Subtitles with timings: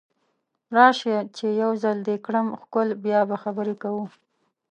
[0.75, 4.05] راشه چې یو ځل دې کړم ښکل بیا به خبرې کوو